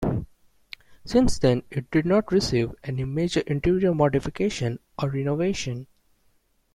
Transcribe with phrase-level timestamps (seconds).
[1.05, 5.85] Since then, it did not receive any major interior modifications or renovations.